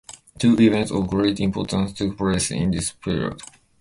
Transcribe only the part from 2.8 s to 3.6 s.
period.